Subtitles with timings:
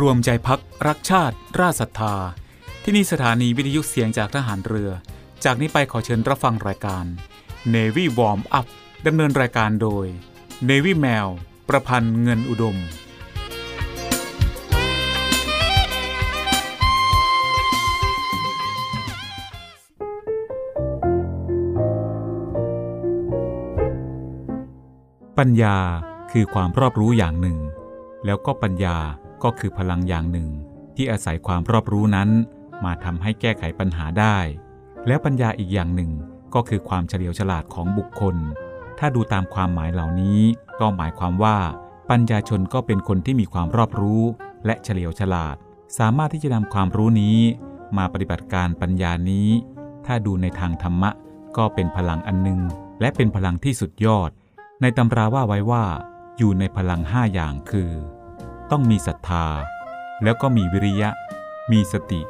[0.00, 2.16] รวมใจพักรักชาติ ราศรัทธา
[2.82, 4.90] ที่นี่สถานีวิทยุเสียงจากทหารเรือ
[5.44, 7.04] จากนี้ไปขอเชิญรับฟังรายการ
[7.74, 8.66] Navy Warm Up
[9.06, 10.06] ดำเนินรายการโดย
[10.68, 11.26] Navy แมว
[11.68, 12.76] ประพันธ์เงินอุดม
[25.38, 25.78] ปัญญา
[26.32, 27.58] คือความรอบรู้อย่างหนึ่ง
[28.24, 28.98] แล้วก็ปัญญา
[29.42, 30.48] ก็คือพลังอย่างหนึ่ง
[30.96, 32.30] ที่อาศัยความรอบรู้นั้น
[32.84, 34.38] มาทำให้แก้ไขปัญหาได้
[35.06, 36.10] แล้วปัญญาอีกอย่างหนึ่ง
[36.54, 38.36] ก็คือความเฉลียวฉลาดของบุคคล
[38.98, 40.40] ถ้าดูตามความหมายเหล่านี้
[40.80, 41.58] ก็หมายความว่า
[42.10, 44.22] ปัญญาชนก็เป็นคนที่มีความรอบรู้
[44.66, 45.56] และเฉลียวฉลาด
[45.98, 47.38] สามารถที่จะนำความรู้นี้
[47.96, 49.48] มาปฏิบัติการปัญญานี้
[50.06, 51.10] ถ้าดูในทางธรรมะ
[51.56, 52.60] ก็เป็นพลังอันหนึ่ง
[53.00, 54.30] และเป็นพลังที่สุดยอด
[54.80, 55.84] ในตำราว่าไว้ว่า
[56.38, 57.90] อยู่ในพลังห้าอย่างคือ
[58.70, 59.46] ต้องมีศรัทธา
[60.22, 61.10] แล้วก็มีวิริยะ
[61.72, 62.20] มีสติ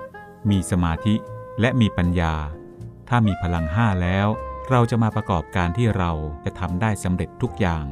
[0.51, 1.15] มีสมาธิ
[1.61, 2.35] และมีปัญญา
[3.09, 4.29] ถ้ามีพลังห้าแล้ว
[4.71, 6.11] เราจะมาประกอบการที่เรา
[6.45, 7.85] จะทำได้สำเร็จทุกอย่าง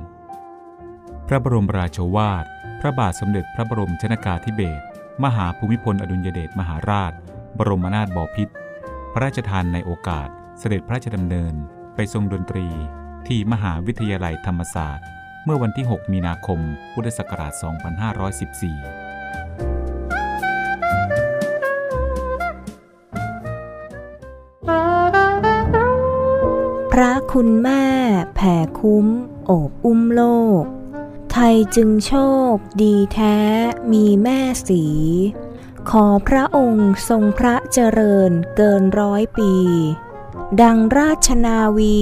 [1.26, 2.44] พระบรมราโชวาท
[2.80, 4.84] พระบาทสมเด็จพระบรมชนากาธิเบศร
[5.24, 7.12] มหาภูมิพลอดุลยเดชมหาราช
[7.58, 8.54] บรมนาถบพิตร
[9.12, 11.54] พระราชทานในโอกาสเสด็จพระราชดำเนิน
[11.94, 12.68] ไปทรงดนตรี
[13.26, 15.06] ที่มหาวิทยาลัยธรรมศาสตร์
[15.44, 16.60] เมื่อวันที่ 6 มีนาคม
[16.92, 17.64] พุทธศักราช 2514
[26.92, 27.84] พระคุณแม่
[28.34, 29.06] แผ่คุ้ม
[29.46, 30.22] โอบอุ้มโล
[30.60, 30.62] ก
[31.32, 32.14] ไทยจึงโช
[32.52, 33.38] คดีแท้
[33.92, 34.84] มีแม่สี
[35.90, 39.52] ขอพระองค์ทรงพระเจริญเกินร้อยปี
[40.62, 42.00] ดังราชนาวี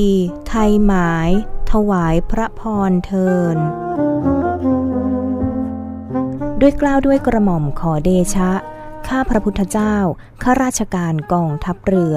[0.48, 1.30] ไทยหมาย
[1.72, 3.56] ถวายพระพรเทิน
[6.60, 8.50] ด้วยกล้าวด้วยกระหม่อมขอเดชะ
[9.08, 9.94] ข้าพระพุทธเจ้า
[10.42, 12.16] ข้าราชการกองทัพเรือ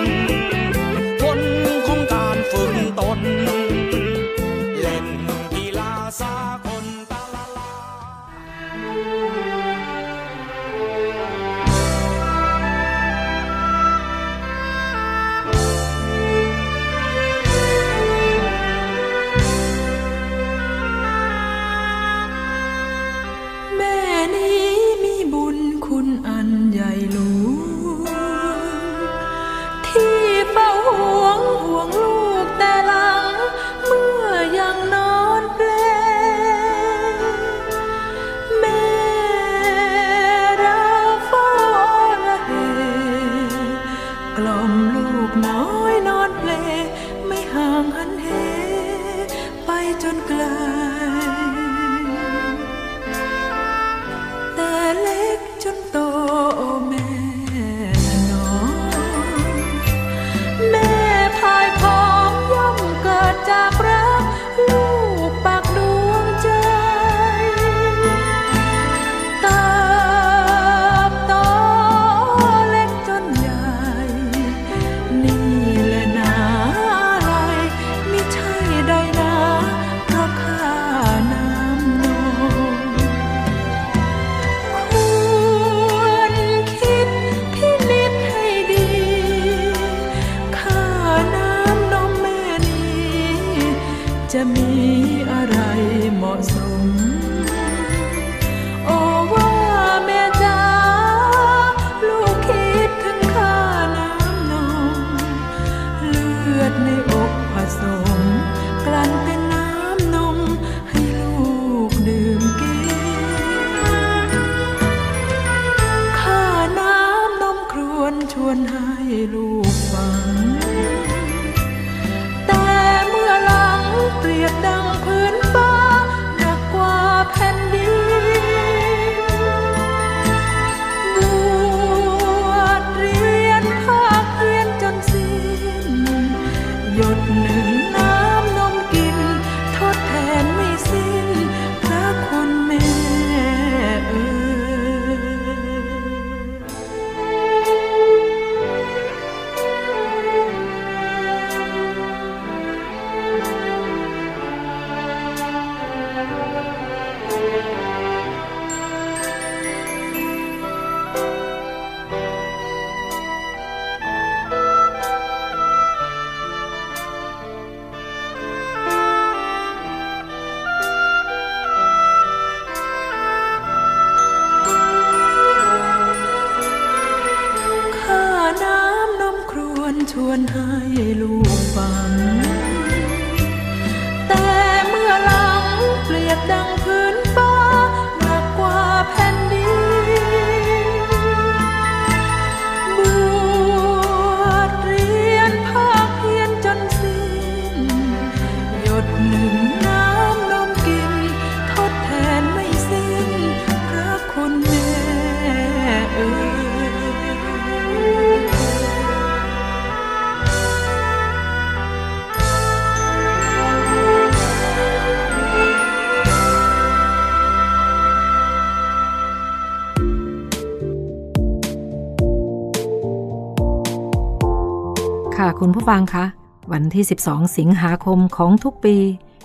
[225.81, 226.25] ผู้ฟังคะ
[226.73, 228.95] วันที่ 12 สิงหาคมของทุกปี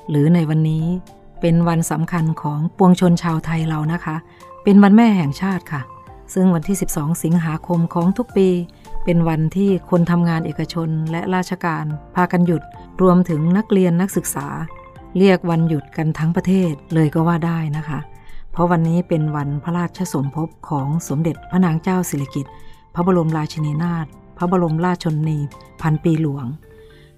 [0.08, 0.86] หรือในวันนี้
[1.40, 4.16] เป็นวันสำคัญของปวงชนชาวไทยเรานะคะ
[4.64, 5.82] เป็นวันแม่แห่งชาติค่ะ
[6.34, 8.48] ซึ่งวันที่ 12 สิงหาคมของทุกปี
[9.04, 12.62] เป็นวันที่คนทำงานเอกชนและราชการ พากันหยุด
[13.02, 14.46] รวมถึงนักเรียนนักศึกษา
[15.18, 17.98] เรียกวันหยุดกันทั้งประเทศเลยก็ว่าได้นะคะ
[18.52, 22.52] เพราะวันนี้เป็นวันพระราชสมภพของสมเด็จพระนางเจ้าสิริกิติ์
[22.94, 25.38] พระบรมราชินีนาถ พระบรมราชชนนี
[25.82, 26.46] พันปีหลวง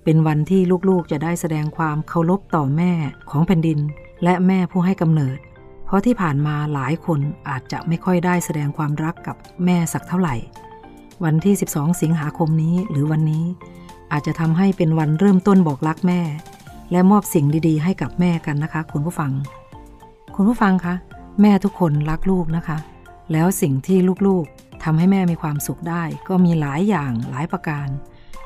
[0.04, 2.92] เป็นวันที่ลูกๆจะได้แสดงความเคารพต่อแม่
[3.30, 3.78] ของแผ่นดิน
[4.24, 5.38] และแม่ผู้ให้กำเนิด
[5.84, 10.34] เพราะที่ผ่านมาหลายคนอาจจะไม่ค่อยได้แสดงความรักกับแม่สักเท่าไหร่
[11.24, 13.44] วันที่ 12 สิงหาคมนี้หรือวันนี้
[14.12, 16.20] อาจจะทำให้เป็นวันเริ่มต้นบอกรักแม่
[16.92, 19.30] และมอบสิ่งดีๆ ให้กับแม่กันนะคะ คุณผู้ฟัง
[20.34, 20.94] คุณผู้ฟังคะ
[21.42, 22.76] แม่ทุกคนรักลูกนะคะ
[23.32, 27.88] แล้วสิ่งที่ลูกๆทำให้แม่มีความสุขได้ ก็มีหลายอย่างหลายประการ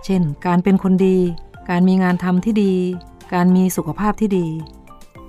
[0.05, 1.19] เช่น การเป็นคนดี
[1.71, 2.75] การมีงานทำที่ดี
[3.35, 4.47] การมีสุขภาพที่ดี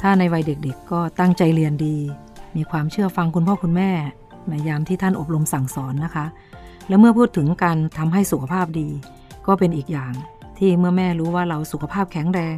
[0.02, 1.98] ถ้าในวัยเด็กๆก็ตั้งใจเรียนดี
[2.56, 3.92] มีความเชื่อฟังคุณพ่อคุณแม่
[4.50, 6.26] ในยามที่ท่านอบรมสั่งสอนนะคะ
[6.88, 8.90] และเมื่อพูดถึงการทำให้สุขภาพดี
[9.48, 10.14] ก็เป็นอีกอย่าง
[10.58, 12.58] ที่เมื่อแม่รู้ว่าเราสุขภาพแข็งแรง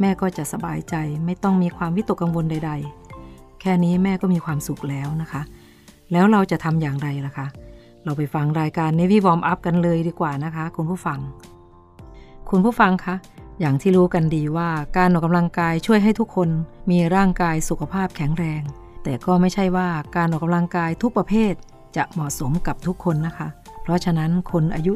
[0.00, 2.72] แม่ก็จะสบายใจไม่ต้องมีความวิตกกังวลใด
[3.16, 5.42] ๆ แค่นี้แม่ก็มีความสุขแล้วนะคะ
[6.12, 7.46] แล้วเราจะทำอย่างไรล่ะคะ
[8.04, 11.18] เราไปฟังรายการ Navy Warm Up กันเลยดีกว่านะคะ คุณผู้ฟัง
[12.50, 13.14] คุณผู้ฟังคะ
[13.60, 16.48] อย่างที่รู้กันดีว่าการออกกำลังกายช่วยให้ทุกคน
[16.90, 18.62] มีร่างกายสุขภาพแข็งแรง
[19.04, 21.52] แต่ก็ไม่ใช่ว่าการออกกำลังกายทุกประเภท
[21.96, 23.48] จะเหมาะสมกับทุกคนนะคะ
[23.82, 24.92] เพราะฉะนั้นคนอายุ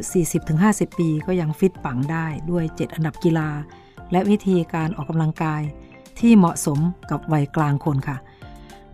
[0.49, 3.49] 40-50 ปีก็ยังฟิตปังได้ด้วย 7 อันดับกีฬา
[4.13, 5.63] และวิธีการออกกำลังกาย
[6.19, 6.79] ที่เหมาะสม
[7.11, 8.17] กับวัยกลางคนค่ะ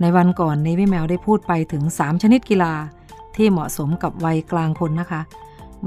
[0.01, 2.75] ในวันก่อนในวิแมวได้พูดไปถึง 3 ชนิดกีฬา
[3.37, 5.21] ที่เหมาะสมกับวัยกลางคนนะคะ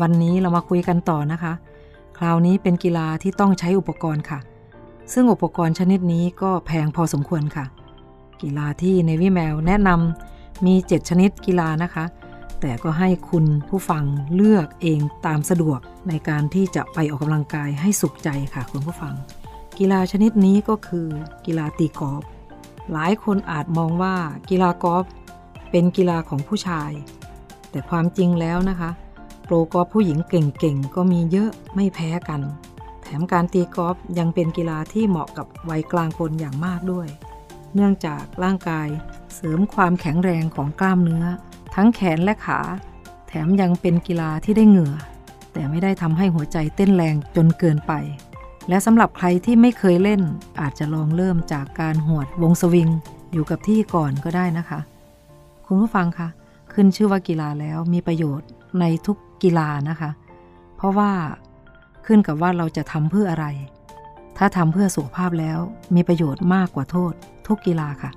[0.01, 1.53] วันนี้เรามาคุยกันต่อนะคะ
[2.17, 4.39] คราวนี้เป็นกีฬาที่ต้องใช้อุปกรณ์ค่ะ
[5.13, 7.65] ซึ่งอุปกรณ์ชนิดนี้ก็แพงพอสมควรค่ะ
[8.41, 12.05] กีฬาที่ในวิแมวแนะนำมี 7 ชนิดกีฬานะคะ
[12.61, 14.03] แต่ก็ให้คุณผู้ฟัง
[14.35, 19.13] เลือกเองตามสะดวกในการที่จะไปออกกำลังกายให้สุขใจค่ะคุณผู้ฟัง
[19.79, 21.07] กีฬาชนิดนี้ก็คือ
[21.45, 22.23] กีฬาตีกอล์ฟ
[22.91, 24.15] หลายคนอาจมองว่า
[24.49, 25.05] กีฬากอล์ฟ
[25.71, 26.91] เป็นกีฬาของผู้ชาย
[27.71, 28.89] แต่ความจริงแล้วนะคะ
[29.43, 32.41] โปรกอล์ฟผู้หญิงเก่งๆ ก็มีเยอะไม่แพ้กัน
[33.01, 37.07] แถมการตีกอล์ฟยังเป็นกีฬาที่เหมาะกับวัยกลางคนอย่างมากด้วย
[37.73, 38.87] เนื่องจากร่างกาย
[39.35, 41.25] เสริมความแข็งแรงของกล้ามเนื้อ
[41.75, 42.59] ทั้งแขนและขา
[43.27, 44.93] แถมยังเป็นกีฬาที่ได้เหงื่อ
[45.53, 47.93] แต่ไม่ได้ทำให้หัวใจเต้นแรงจนเกินไป
[48.69, 50.21] และสำหรับใครที่ไม่เคยเล่น
[50.61, 52.89] อาจจะลองเริ่มจากการหวดวงสวิง
[53.33, 54.79] อยู่กับที่ก่อนก็ได้นะคะ
[55.65, 56.27] คุณผู้ฟังคะ
[56.73, 58.47] ขึ้นชื่อว่ากีฬาแล้วมีประโยชน์
[58.79, 60.09] ในทุกกีฬานะคะ
[60.77, 61.11] เพราะว่า
[62.05, 63.45] ขึ้นกับว่าเราจะทำเพื่ออะไร
[64.37, 65.59] ถ้าทำเพื่อสุขภาพแล้ว
[65.95, 67.13] มีประโยชน์มากกว่าโทษ
[67.47, 68.11] ทุกกีฬาค่ะ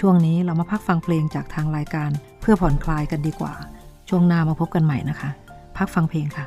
[0.00, 3.54] ช่วงนี้เรามาพักฟังเพลงจากทางรายการ เพื่อผ่อนคลายกันดีกว่า
[4.08, 5.30] ช่วงหน้ามาพบกันใหม่นะคะ
[5.76, 6.46] พักฟังเพลงค่ะ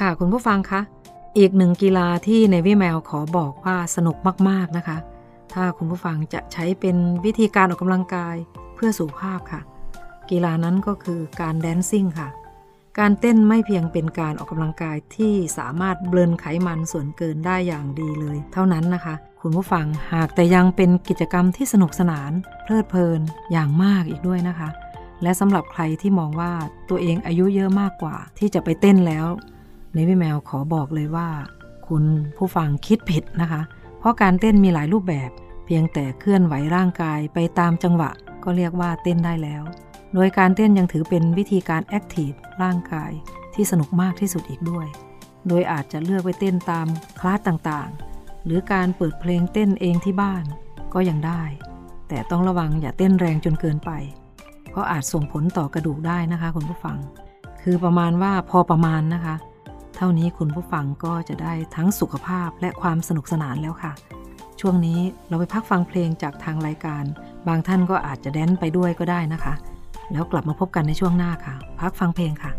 [0.00, 0.80] ค่ะคุณผู้ฟังคะ
[1.38, 4.16] อีกหนึ่งกีฬาที่ในวิแมวขอบอกว่าสนุก
[4.48, 4.98] มากๆนะคะ
[5.52, 8.36] ถ้าคุณผู้ฟังจะใช้เป็นวิธีการออกกำลังกาย
[8.74, 9.60] เพื่อสุขภาพค่ะ
[10.30, 12.28] กีฬานั้นก็คือการแดนซิ่งค่ะ
[12.98, 22.32] การเต้นไม่เพียงเป็นการออกกำลังกายที่สามารถเบลนไขมันส่วนเกินได้อย่างดีเลย เท่านั้นนะคะ คุณผู้ฟังหากแต่ยังเป็นกิจกรรมที่สนุกสนาน
[22.64, 23.20] เพลิดเพลิน
[23.52, 24.68] อย่างมากอีกด้วยนะคะ
[25.22, 26.52] และสำหรับใครที่มองว่า
[26.88, 29.26] ตัวเองอายุเยอะมากกว่าที่จะไปเต้นแล้ว
[29.96, 31.28] ในวิแมวขอบอกเลยว่า
[31.88, 32.04] คุณ
[32.36, 33.62] ผู้ฟังคิดผิดนะคะ
[33.98, 35.30] เพราะการเต้นมีหลายรูปแบบ
[35.66, 38.10] เพียงแต่เคลื่อนไหวร่างกายไปตามจังหวะ
[38.44, 39.62] ก็เรียกว่าเต้นได้แล้ว
[40.14, 42.30] โดยการเต้นยังถือเป็นวิธีการแอคทีฟ
[42.62, 43.12] ร่างกาย
[43.54, 44.86] ที่สนุกมากที่สุดอีกด้วย
[45.48, 46.86] โดยอาจจะเลือกไปเต้นตาม
[47.20, 50.44] คลาสต่างๆ หรือการเปิดเพลงเต้นเองที่บ้าน
[50.94, 51.42] ก็ยังได้
[52.08, 53.90] แต่ต้องระวังอย่าเต้นแรงจนเกินไป
[54.70, 56.96] เพราะอาจส่งผลต่อกระดูกได้นะคะคุณผู้ฟัง
[57.62, 59.36] คือประมาณว่าพอประมาณนะคะ
[59.96, 63.92] เท่านี้คุณผู้ฟังก็จะได้ทั้งสุขภาพและความสนุกสนานแล้วค่ะ
[64.60, 67.04] ช่วงนี้เราไปพักฟังเพลงจากทางรายการ
[67.48, 69.54] บางท่านก็อาจจะแดนไปด้วยก็ได้นะคะ
[70.12, 72.52] แล้วกลับมาพบกันในช่วงหน้าค่ะ พักฟังเพลงค่ะ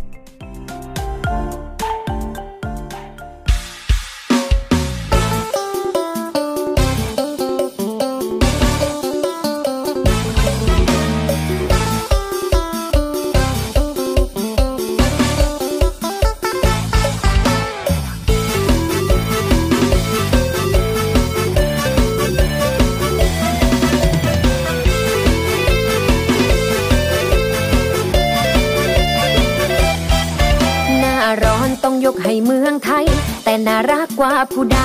[32.85, 33.05] ไทย
[33.43, 34.79] แต่น่ารักกว่าผู้ใด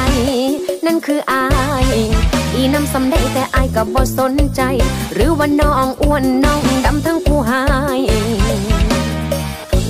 [0.87, 1.45] นั่นคืออา
[1.85, 1.87] ย
[2.55, 4.63] อีน้ำสำได้แต่อายกับบ่สนใจ
[5.15, 7.63] หรือว่าน้องอ้วนน้องดำทั้งผู้หา
[7.99, 8.01] ย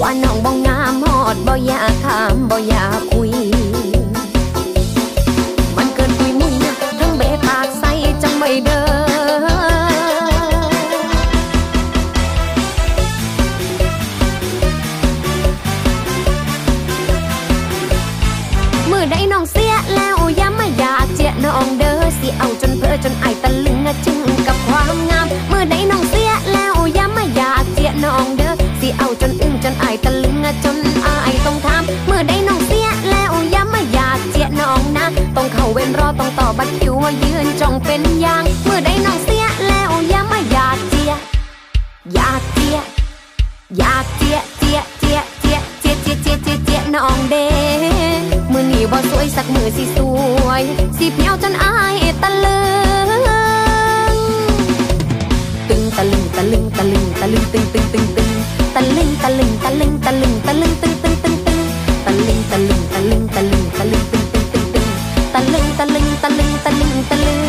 [0.01, 3.33] ว่าน้องบ่งามหอดบ่อยากถามบ่อยากคุย
[22.42, 30.76] เอาจนเพอจนไอตะลึงจึงกับความงามเมื่อได้น้องเสียแล้วอย่ามาอยากเจียน้องเด้อสิเอาจนอึ้งจนไอตะลึงจน
[31.07, 41.12] อายต้องถามมือได้น้องเสียแล้วอย่ามาอยากเจียน้องนะต้องเข้าเว้นรอต้องต่อบัตรคิวว่ายืนจ้องเป็นยางเมื่อได้น้องเสียแล้วอย่ามาอยากเจีย
[42.14, 42.78] อยากเจีย
[43.78, 47.46] อยากเจียเจียเจียเจียเจียเจียเจียเจียเจียน้องเด้
[48.52, 49.98] มือนี่บ่สวยสักมือสิส
[50.46, 50.62] วย
[50.96, 52.56] สิเพียวจนอาย ตะลึ
[53.06, 53.08] ง
[55.68, 58.30] ตึงตะลึงตะลึงตะลึงตะลึงตึงตึงตึงตึง
[58.74, 61.58] ตะลึงตะลึงตะลึงตะลึงตะลึงตึงตึงตึงตึง
[62.04, 64.87] ตะลึงตะลึงตะลึงตะลึงตะลึงตึงตึงตึงตึง
[65.32, 67.41] ตะลึงตะลึงตะลึงตะลึงตะลึง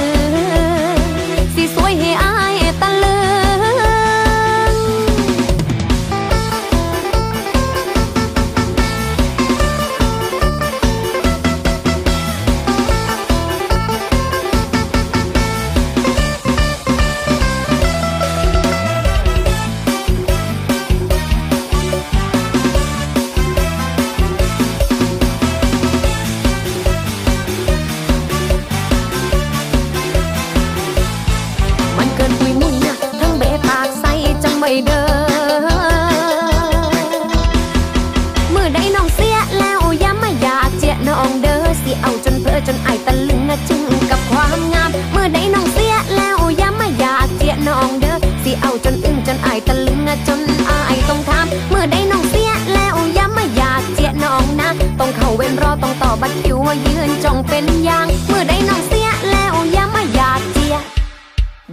[50.14, 60.76] ะจนอายต้องถามมือได้น้องเสียแล้วย่ามาอยากเจียน้องนะ ต้องเข้าเว้นรอต้องต่อบัตรคิวว่ายืนจ้องเป็นยาง เมื่อได้น้องเสียแล้วย่ามาอยากเจีย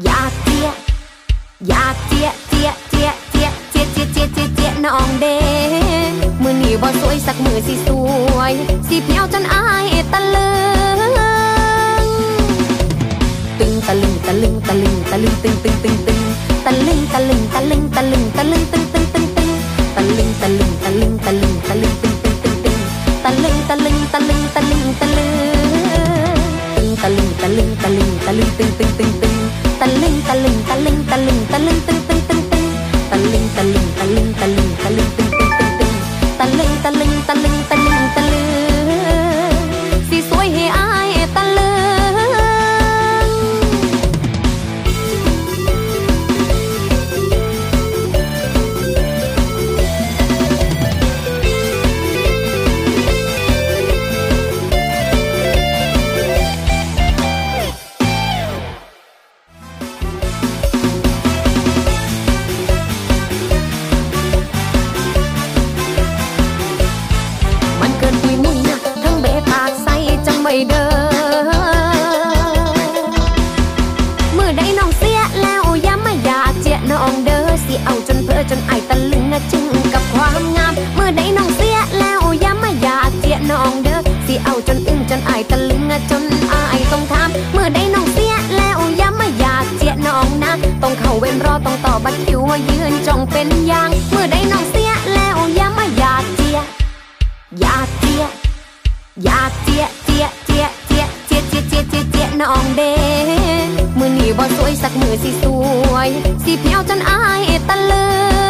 [0.05, 0.69] อยากเจีย
[1.69, 5.39] อยากเจียเจียเจียเจียเจียเจียเจียเจียเจียน้องเด้
[6.43, 7.89] มือนี่บ่สวยสักมือสิส
[8.37, 8.53] วย
[8.89, 10.51] สิเพียวจนอายตะลึ
[10.99, 11.01] ง
[13.59, 16.21] ตึงตะลึงตะลึงตะลึงตะลึงตึงตึงตึงตึง
[16.67, 19.49] ตะลึงตะลึงตะลึงตะลึงตะลึงตึงตึงตึงตึง
[19.97, 22.79] ตะลึงตะลึงตะลึงตะลึงตะลึงตึงตึงตึงตึง
[23.25, 29.37] ตะลึงตะลึงตะลึงตะลึงตะลึงตึงตะลึงตะลึงตะลึงตะลึงตึงตึงตึงตึง
[29.81, 32.67] ตะลึงตะลึงตะลึงตะลึงตะลึงตึงตึงตึงตึง
[33.11, 35.93] ตะลึงตะลึงตะลึงตะลึงตะลึงตึงตึงตึงตึง
[36.39, 37.80] ตะลึงตะลึงตะลึง
[92.05, 96.59] บัดคิวว่ายืนจ้องเป็นยางเมื่อได้น้องเสียแล้วอย่ามาอยากเจีย
[97.61, 98.25] อยากเจีย
[99.25, 102.95] อยากเจียเจียเจียเจียเจียเจียเจียเจียเจียน้องเด้
[103.99, 105.45] มื่อหนีบ่สวยสักมือสิส
[105.93, 106.09] วย
[106.45, 108.07] สิเพียวจนอายตะลึ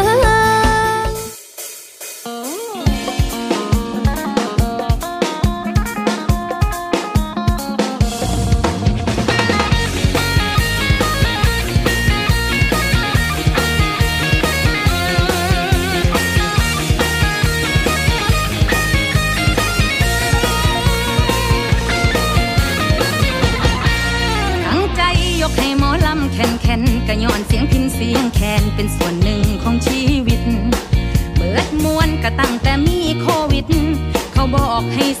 [34.81, 35.20] อกให้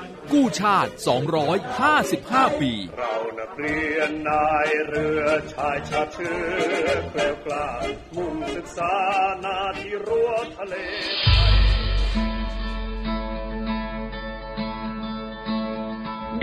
[0.33, 0.91] กู้ชาติ
[1.75, 5.23] 255 ปี เรานักเรียนนายเรือ
[5.53, 7.67] ชายชาติเชื้อแกล้วกล้า
[8.15, 8.93] มุ่งศึกษา
[9.43, 10.75] นาที่รั้วทะเล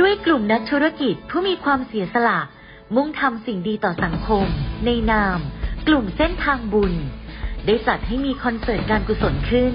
[0.01, 2.39] ด้วยกลุ่มนักธุรกิจผู้มีความเสียสละ
[2.95, 4.45] มุ่งทำสิ่งดีต่อสังคม
[4.85, 5.39] ในนาม
[5.89, 6.95] กลุ่มเส้นทางบุญ
[7.67, 9.75] ได้จัดให้มีคอนเสิร์ตการกุศลขึ้น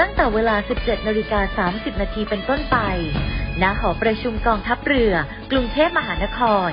[0.00, 2.78] ตั้งแต่เวลา 17นาฬิกา30 นาทีเป็นต้นไป
[3.62, 5.12] ณ หอประชุมกองทัพเรือ
[5.50, 6.70] กรุงเทพมหานคร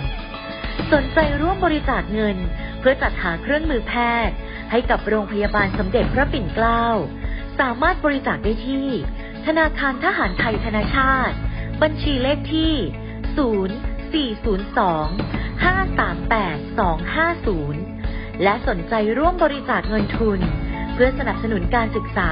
[0.94, 2.38] สนใจร่วมบริจาคเงิน
[2.80, 3.94] เพื่อจัดหาเครื่องมือแพ
[4.28, 4.36] ทย์
[4.72, 6.86] ให้กับโรงพยาบาลสมเด็จพระปิ่นเกล้า
[7.60, 8.88] สามารถบริจาคได้ที่
[9.46, 11.36] ธนาคารทหารไทยธนาชาติ
[11.82, 12.74] บัญชีเลขที่
[17.80, 20.40] 0402-538-250 และสนใจร่วมบริจาคเงินทุน
[20.94, 22.32] เพื่อสนับสนุนการศึกษา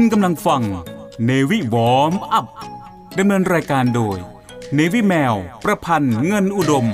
[0.00, 0.62] คุณกำลังฟัง
[1.28, 2.46] Navy Warm Up
[3.18, 4.16] ดำเนินรายการโดย
[4.78, 5.34] Navy แมว
[5.64, 6.86] ประพันธ์เงินอุดม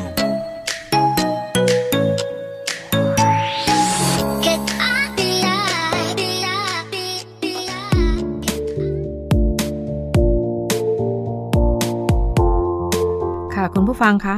[13.54, 14.36] ค่ะคุณผู้ฟังคะ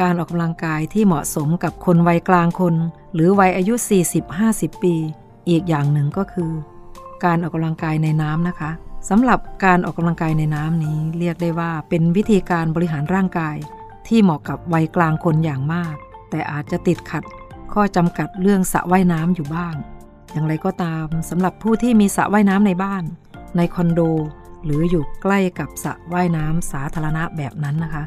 [0.00, 2.74] การออกกำลังกายที่เหมาะสมกับคนวัยกลางคน
[3.14, 3.74] หรือวัยอายุ
[4.28, 4.94] 40-50 ปี
[5.48, 6.52] อีกอย่างหนึ่งก็คือ
[7.24, 8.70] การออกกำลังกายในน้ำนะคะ
[9.08, 13.56] สำหรับการออกกำลังกายในน้ำนี้ เรียกได้ว่าเป็นวิธีการบริหารร่างกาย
[14.08, 15.94] ที่เหมาะกับวัยกลางคนอย่างมาก
[16.30, 17.24] แต่อาจจะติดขัด
[17.72, 19.74] ข้อจำกัดเรื่องสระว่ายน้ำอยู่บ้าง
[20.32, 23.04] อย่างไรก็ตามสำหรับผู้ที่มีสระว่ายน้ำในบ้าน
[23.56, 24.00] ในคอนโด
[24.64, 28.04] หรืออยู่ใกล้กับสระว่ายน้ำสาธารณะแบบนั้นนะคะ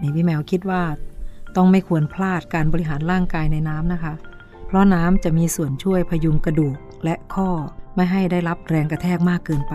[0.00, 0.82] นี่พี่แมวคิดว่า
[1.56, 4.14] ต้องไม่ควรพลาดการบริหารร่างกายในน้ำนะคะ
[4.66, 7.48] เพราะน้ำจะมีส่วนช่วยพยุงกระดูกและข้อ
[7.94, 9.74] ไม่ให้ได้รับแรงกระแทกมากเกินไป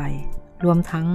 [0.63, 1.07] รวมทั้ง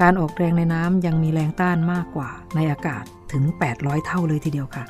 [0.00, 3.44] การออกแรงในน้ำยังมีแรงต้านมากกว่าในอากาศถึง
[3.76, 4.84] 800 เท่าเลยทีเดียวค่ะ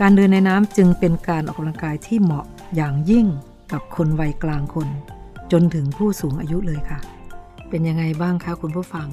[0.00, 2.46] การเดินในน้ำจึงเป็นการออกกำลังกายที่เหมาะ
[2.76, 3.26] อย่างยิ่ง
[3.72, 4.88] กับคนวัยกลางคน
[5.52, 6.98] จนถึงผู้สูงอายุเลยค่ะ
[7.68, 9.08] เป็นยังไงบ้างคะคุณผู้ฟัง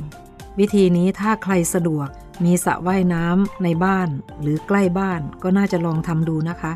[0.60, 2.08] วิธีนี้ถ้าใครสะดวก
[2.46, 4.10] มีสระว่ายน้ำในบ้าน
[4.42, 6.72] หรือใกล้บ้านก็น่าจะลองทำดูนะคะ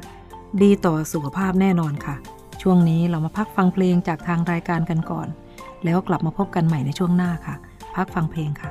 [0.62, 2.16] ดีต่อสุขภาพแน่นอนค่ะ
[2.62, 5.28] ช่วงนี้เรามาพักฟังเพลงจากทางรายการกันก่อน
[5.84, 7.56] แล้วกลับมาพบกันใหม่ในช่วงหน้าค่ะ
[7.96, 8.70] พักฟังเพลงค่ะ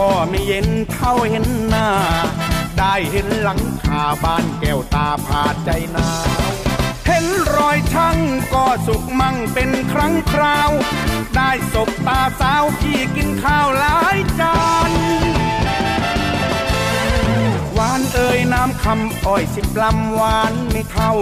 [0.00, 1.88] ก็ไม่เย็นเท่าเห็นหน้า
[2.78, 6.10] ได้เห็นหลังคาบ้านแก้วตาผาดใจหนา
[6.50, 6.52] ว
[7.06, 7.24] เห็น
[7.54, 8.18] รอยช่าง
[8.54, 10.70] ก็สุขมั่งเป็นครั้งคราว
[11.36, 14.92] ได้ศบตาสาวที่กินข้าวหลายจาน
[17.74, 21.12] หวานเอ่ยน้ำคำอ้อยสิบลำหวานไม่เท่า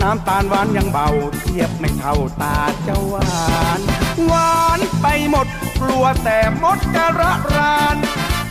[0.00, 3.26] น้ำตาลหวานยังเบาเทียบไม่เท่าตาเจ้าหวา
[3.78, 3.80] น
[4.26, 5.46] หวานไปหมด
[5.80, 7.96] กลัวแต่มดจะระราน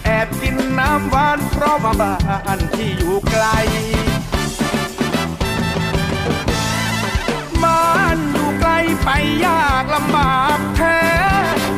[0.05, 2.15] แอบกินน้ำหวานเพราะว่าบ้า
[2.57, 3.45] นที่อยู่ไกล
[7.63, 8.71] บ้านอยู่ไกล
[9.03, 9.09] ไป
[9.45, 10.99] ยากลำบากแท้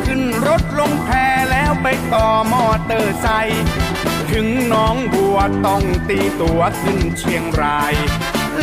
[0.05, 1.09] ขึ้นรถลงแพ
[1.51, 3.63] แล้วไปต่อมอเตอร์ไซค์
[4.31, 7.93] ถึงน้องบัวต้องตีตัวขึ้นเชียงราย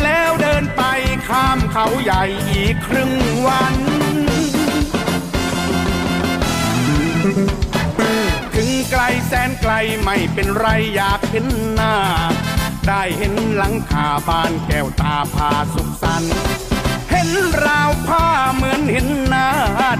[0.03, 0.81] แล้วเดินไป
[1.27, 3.11] ข้ามเขาใหญ่อีกครึ่ง
[3.47, 3.75] วัน
[9.25, 11.95] แสนไกลไม่เป็นไรอยากเห็นหน้า
[12.87, 16.33] ได้เห็นหลังคาบ้านแก้วตาพาสุขสันต์
[17.11, 17.29] เห็น
[17.65, 19.47] ราวผ้าเหมือนเห็นหน้า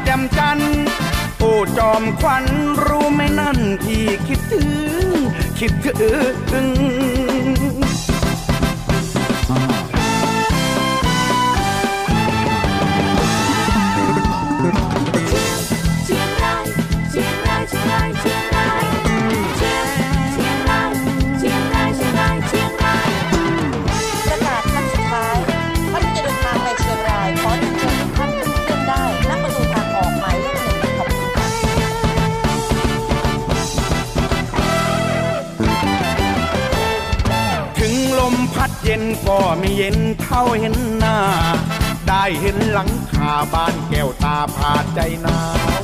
[0.03, 0.60] แจ่มจัน
[1.39, 2.45] โอ้จอมควัน
[2.86, 4.70] รู้ไหมนั่นที่คิดถึง
[5.60, 5.72] คิด
[6.51, 7.34] ถึง
[40.36, 41.19] เย็นเท่าเห็นหน้า
[42.07, 45.39] ได้เห็นหลังคาบ้านแก้วตาผาดใจหนา
[45.79, 45.81] ว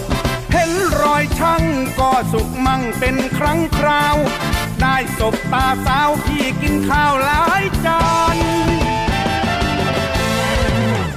[0.54, 0.72] เห็น
[1.02, 1.64] รอยช่าง
[2.00, 4.16] ก็สุขมั่งเป็นครั้งคราว
[4.82, 8.04] ได้ศบตาสาวที่กินข้าวหลายจา
[8.36, 8.38] น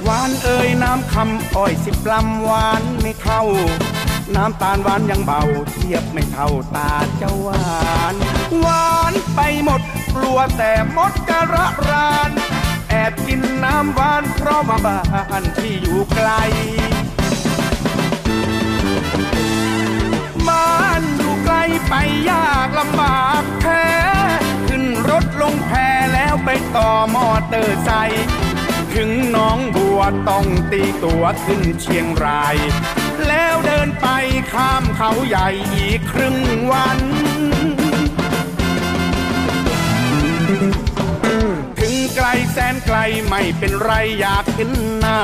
[0.03, 3.43] หวานเอ่ยน้ำคำอ้อยสิบลำหวานไม่เท่า
[4.35, 7.65] น้ำตาลหวานยังเบาเทียบไม่เท่าตาเจ้าหวา
[8.13, 8.15] น
[8.61, 9.81] หวานไปหมด
[10.15, 12.31] กลัวแต่มดจะระราน
[13.27, 14.99] กินน้ำหวานเพราะว่าบ้า
[15.41, 16.29] นที่อยู่ไกล
[20.47, 21.55] บ้านอยู่ไกล
[21.87, 21.93] ไป
[22.29, 23.85] ยากลำบากแท้
[24.67, 25.71] ขึ้นรถลงแพ
[26.13, 28.25] แล้วไปต่อมอเตอร์ไซค์
[28.95, 29.99] ถึงน้องบัว
[30.29, 32.55] ต้องตีตัวขึ้นเชียงราย
[33.27, 34.07] แล้วเดินไป
[34.53, 36.37] ข้ามเขาใหญ่อีกครึ่ง
[36.71, 36.99] วัน
[42.51, 45.19] แสนไกลไม่เป็นไรอยากเห็นหน้า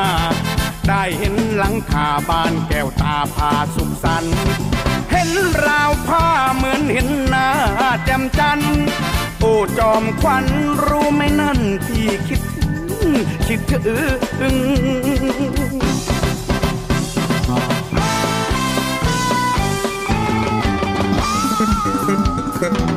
[0.88, 4.36] ได้เห็นหลังคาบ้านแก้วตาพาสุขสันต์
[5.12, 5.30] เห็น
[5.66, 7.47] ราวผ้าเหมือนเห็นหน้า
[8.05, 8.76] แจ่มจันทร์
[9.39, 10.45] โอ้จอมควัน
[10.86, 12.41] รู้ไหมนั่นที่คิด
[13.47, 14.55] คิดถึง
[22.88, 22.91] เ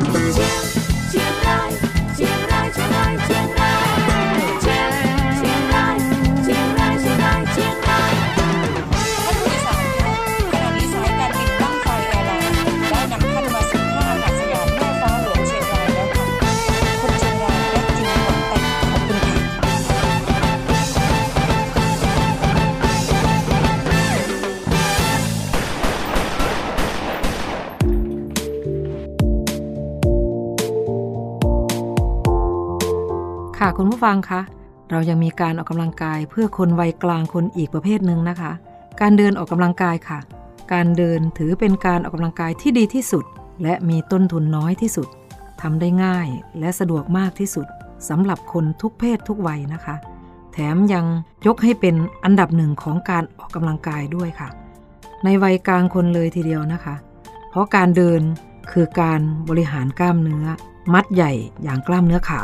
[33.95, 34.41] ผู้ฟังคะ
[34.91, 38.51] เรายังมีการออกกำลังกายเพื่อคนวัยกลางคนอีกประเภทหนึ่งนะคะ
[39.01, 40.19] การเดินออกกำลังกายค่ะ
[40.73, 43.25] การเดินถือเป็นการออกกำลังกายที่ดีที่สุด
[43.63, 45.07] และมีต้นทุนน้อยที่สุด
[45.61, 46.27] ทำได้ง่าย
[46.59, 47.67] และสะดวกมากที่สุด
[48.09, 49.95] สำหรับคนทุกเพศทุกวัยนะคะ
[50.53, 51.05] แถมยัง
[51.45, 54.49] ยกให้เป็นอันดับหนึ่งของการออกกำลังกายด้วยค่ะ
[55.23, 56.95] ในวัยกลางคนเลยทีเดียวนะคะ
[57.49, 58.21] เพราะการเดิน
[58.71, 60.45] คือการบริหารกล้ามเนื้อ
[60.93, 61.31] มัดใหญ่
[61.63, 62.41] อย่างกล้ามเนื้อขา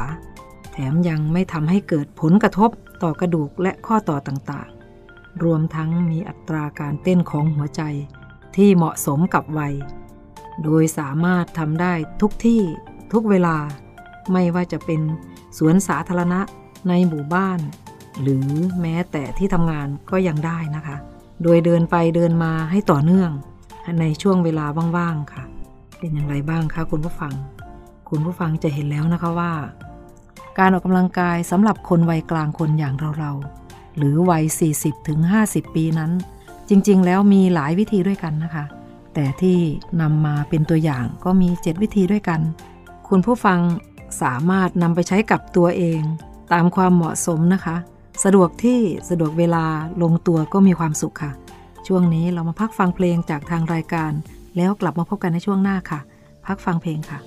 [0.92, 2.70] มยังไม่ทำให้เกิดผลกระทบ
[3.04, 7.82] ต่อกระดูกและข้อต่อต่างๆ รวมทั้งมีอัตราการเต้นของหัวใจ
[8.56, 9.74] ที่เหมาะสมกับวัย
[10.64, 12.62] โดยสามารถทำได้ทุกที่
[13.14, 13.58] ทุกเวลา
[14.32, 15.02] ไม่ว่าจะเป็น
[15.58, 16.42] สวนสาธารณะ
[16.90, 17.60] ในหมู่บ้าน
[18.22, 18.48] หรือ
[18.82, 20.98] แม้แต่ที่ทำงานก็ยังได้นะคะ
[21.44, 23.32] โดยเดินไปเดินมาให้ต่อเนื่อง
[24.00, 24.66] ในช่วงเวลา
[24.98, 25.44] ว่างๆค่ะ
[26.00, 27.34] เป็นอย่างไรบ้างคะคุณผู้ฟัง
[28.10, 29.52] คุณผู้ฟังจะเห็นแล้วนะคะว่า
[30.60, 34.43] การออกกำลังกายสำหรับคนวัยกลางคนอย่างเราๆ หรือวัย
[34.76, 36.12] 40ถึง50 ปีนั้น
[36.70, 38.66] จริงๆ แล้วมีหลายวิธีด้วยกันนะคะ
[39.14, 39.58] แต่ที่
[40.02, 42.39] นำมาเป็นตัวอย่างก็มี 7 วิธีด้วยกัน
[43.08, 43.60] คุณผู้ฟัง
[44.22, 46.02] สามารถนำไปใช้กับตัวเอง
[46.54, 47.76] ตามความเหมาะสมนะคะ
[48.24, 48.80] สะดวกที่
[49.10, 49.66] สะดวกเวลา
[50.02, 51.32] ลงตัวก็มีความสุขค่ะ
[51.88, 54.12] ช่วงนี้เรามาพักฟังเพลงจากทางรายการ
[54.58, 55.99] แล้วกลับมาพบกันในช่วงหน้าค่ะ
[56.45, 57.20] พักฟังเพลงค่ะ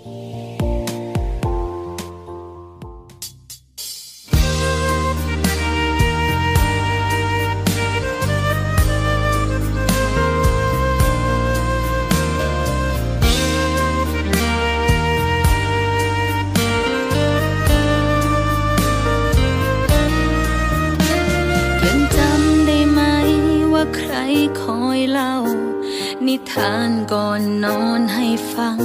[26.36, 28.78] นิทานก่อนนอนให้ฟัง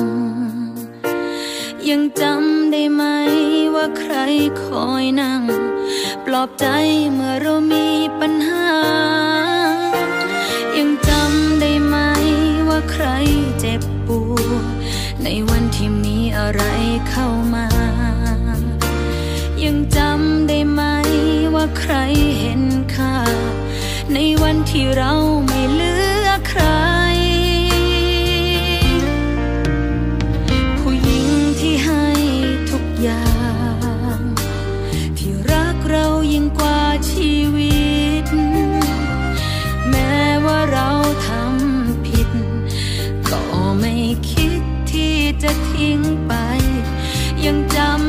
[1.89, 3.03] ยังจำได้ไหม
[3.75, 4.15] ว่าใคร
[4.63, 5.43] คอยนั่ง
[6.25, 6.67] ปลอบใจ
[7.13, 7.87] เมื่อเรามี
[8.19, 8.71] ปัญหา
[10.77, 11.95] ยังจำได้ไหม
[12.69, 13.05] ว่าใคร
[13.59, 14.65] เจ็บปวด
[15.23, 16.63] ในวันที่มีอะไร
[17.09, 17.67] เข้ามา
[19.63, 20.81] ยังจำได้ไหม
[21.55, 21.93] ว่าใคร
[22.39, 22.63] เห็น
[22.95, 23.15] ค่า
[24.13, 25.13] ในวันที่เรา
[45.43, 46.33] จะทิ้งไป
[47.45, 48.08] ยังจำ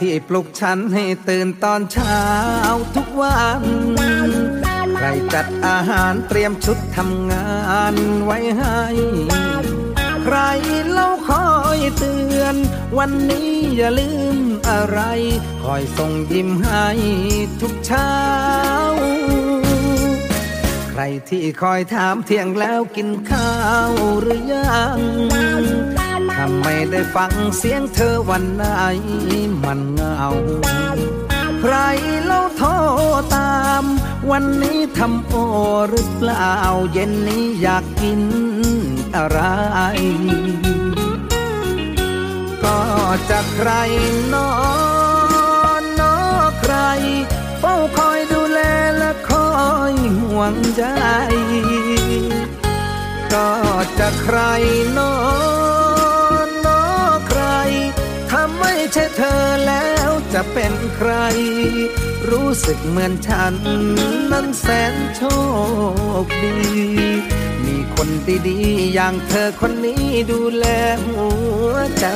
[0.00, 2.22] ที่ปลุกฉันให้ตื่นตอนเช้า
[2.96, 3.62] ทุกวัน
[4.96, 7.50] ใครจัดอาหารเตรียมชุดทำงา
[7.94, 8.82] นไว้ให้
[10.24, 10.36] ใคร
[10.90, 11.48] เล่าคอ
[11.78, 12.56] ยเตือน
[12.98, 14.38] วันนี้อย่าลืม
[14.68, 15.00] อะไร
[15.62, 16.86] คอยส่งยิ้มให้
[17.60, 18.14] ทุกเช้า
[20.90, 23.54] ใครที่คอยถามเที่ยงแล้วกินข้า
[23.88, 23.90] ว
[24.20, 24.98] หรือยัง
[26.42, 28.64] ถ้าไม่ได้ฟังเสียงเธอวันไหน
[29.64, 30.28] มันเงา
[31.60, 31.74] ใคร
[32.24, 32.68] เล่าโทร
[33.36, 33.84] ตาม
[34.30, 35.34] วันนี้ทำโอ
[35.90, 36.52] หรือเปล่า
[36.92, 38.22] เย็นนี้อยากกิน
[39.16, 39.40] อะไร
[42.64, 42.78] ก็
[43.30, 43.70] จะใคร
[44.34, 44.50] นอ
[45.80, 46.16] นนอ
[46.60, 46.74] ใคร
[47.60, 48.60] เฝ้าคอยดูแล
[48.98, 49.50] และคอ
[49.92, 50.84] ยห่วงใจ
[53.32, 53.50] ก็
[53.98, 54.38] จะใคร
[54.98, 55.12] นอ
[55.68, 61.10] นาไม่ใช่เธอแล้วจะเป็นใคร
[62.30, 63.54] รู้สึกเหมือนฉัน
[64.30, 65.22] นั้นแสนโช
[66.24, 66.58] คดี
[67.64, 68.08] มีคน
[68.48, 70.66] ดีๆอย่างเธอคนนี้ดูแล
[71.06, 71.26] หั
[71.70, 72.06] วใจ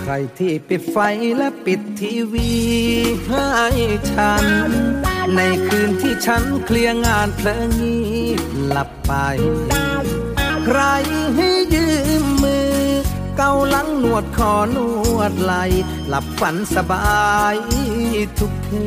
[0.00, 0.96] ใครที่ปิดไฟ
[1.36, 2.52] และปิดทีวี
[3.28, 3.48] ให้
[4.12, 4.44] ฉัน
[5.36, 8.00] ในคืนที่ฉันเคลียร์งานเพลิงงี
[8.38, 9.12] บหลับไป
[10.64, 10.80] ใคร
[11.36, 11.88] ให้ยื
[12.22, 12.53] มมือ
[13.36, 14.78] เกาหลังนวดคอน
[15.16, 15.54] วดไหล
[16.08, 17.56] หลับฝันสบาย
[18.38, 18.84] ทุกคื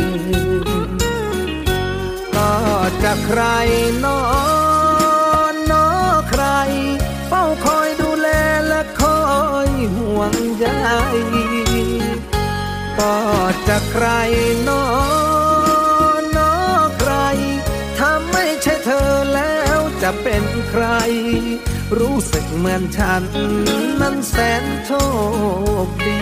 [0.00, 0.62] น
[2.34, 2.52] ก็
[3.02, 3.42] จะใคร
[4.04, 4.20] นอ
[5.52, 5.88] นนอ
[6.30, 6.44] ใคร
[7.28, 8.28] เฝ้าคอยดูแล
[8.68, 9.20] และคอ
[9.68, 10.66] ยห่วงใย
[12.98, 13.16] ก็
[13.68, 14.06] จะใคร
[14.68, 14.86] นอ
[16.20, 16.54] นนอ
[16.98, 17.12] ใคร
[17.98, 20.84] ถ้าไม่ใช่เธอแล้วจะเป็นใคร
[21.98, 23.22] รู้สึกเหมือนฉัน
[24.00, 24.90] นั้นแสนโช
[25.86, 26.20] คดี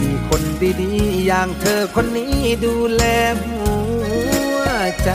[0.08, 0.42] ีคน
[0.80, 3.02] ดีๆ อย่างเธอคนนี้ดูแล
[3.42, 3.58] หั
[4.56, 4.62] ว
[5.04, 5.10] ใจ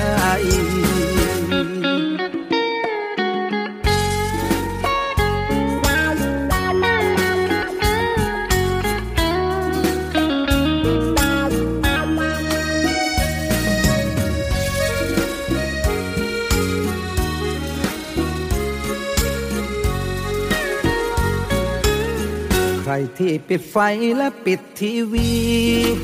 [23.17, 23.77] ที่ปิดไฟ
[24.17, 25.31] และปิดทีวี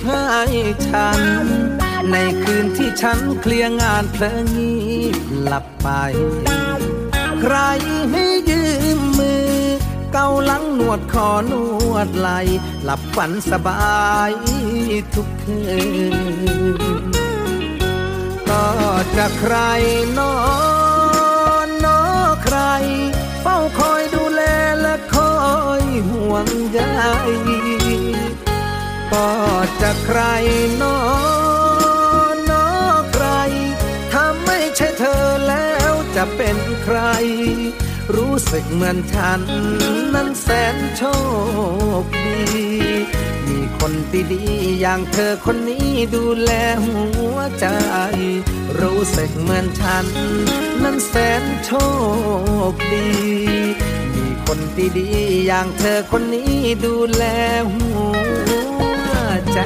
[0.04, 0.24] ให้
[0.88, 1.22] ฉัน
[2.12, 4.76] ในคืนที่ฉันเคลียร์งานเพลิงงี
[5.16, 5.88] บหลับไป
[7.42, 7.56] ใคร
[8.12, 8.64] ให้ยื
[8.98, 9.54] มมือ
[10.14, 11.54] เกาลังนวดคอน
[11.92, 12.30] วดไหล
[12.84, 14.32] หลับฝันสบาย
[15.14, 15.62] ทุกคื
[16.14, 16.80] น
[18.50, 18.66] ก็
[19.18, 19.56] จะใคร
[20.18, 20.36] นอ
[21.66, 22.02] นนอ
[22.44, 22.60] ใคร
[23.42, 24.42] เฝ้าคอยดูแล
[24.82, 25.33] และคอย
[26.10, 26.82] ห่วงใย
[29.14, 29.30] ก็
[29.82, 30.20] จะใคร
[30.82, 31.00] นอ
[32.34, 32.68] นนอ
[33.12, 33.28] ใคร
[34.12, 37.00] ถ้าไม่ใช่เธอแล้วจะเป็นใคร
[38.16, 39.42] รู้สึกเหมือนฉัน
[40.14, 41.04] นั้นแสนโช
[42.02, 42.42] คดี
[43.48, 43.94] มีคน
[44.34, 46.52] ดีๆอย่างเธอคนนี้ดูแล
[46.86, 46.98] หั
[47.34, 47.68] วใจ
[48.80, 50.06] รู้สึกเหมือนฉัน
[50.84, 51.72] นั้นแสนโช
[52.72, 53.08] คดี
[53.92, 53.93] มี
[54.56, 57.24] คนดีๆอย่างเธอคนนี้ดูแล
[57.72, 59.24] หัว
[59.54, 59.60] ใจ